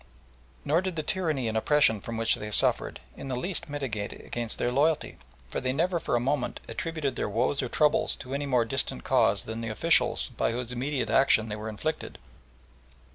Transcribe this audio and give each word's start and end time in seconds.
Nor 0.65 0.81
did 0.81 0.95
the 0.95 1.03
tyranny 1.03 1.47
and 1.47 1.55
oppression 1.55 2.01
from 2.01 2.17
which 2.17 2.33
they 2.33 2.49
suffered 2.49 2.99
in 3.15 3.27
the 3.27 3.35
least 3.35 3.69
militate 3.69 4.13
against 4.13 4.57
their 4.57 4.71
loyalty, 4.71 5.19
for 5.51 5.61
they 5.61 5.73
never 5.73 5.99
for 5.99 6.15
a 6.15 6.19
moment 6.19 6.59
attributed 6.67 7.15
their 7.15 7.29
woes 7.29 7.61
or 7.61 7.69
troubles 7.69 8.15
to 8.15 8.33
any 8.33 8.47
more 8.47 8.65
distant 8.65 9.03
cause 9.03 9.43
than 9.43 9.61
the 9.61 9.69
officials 9.69 10.29
by 10.29 10.53
whose 10.53 10.71
immediate 10.71 11.11
action 11.11 11.49
they 11.49 11.55
were 11.55 11.69
inflicted. 11.69 12.17